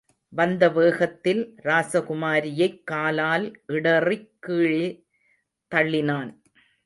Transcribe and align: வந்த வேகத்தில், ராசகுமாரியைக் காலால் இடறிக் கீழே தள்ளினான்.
வந்த 0.29 0.69
வேகத்தில், 0.69 1.55
ராசகுமாரியைக் 1.63 2.83
காலால் 2.83 3.61
இடறிக் 3.65 4.41
கீழே 4.41 5.05
தள்ளினான். 5.75 6.39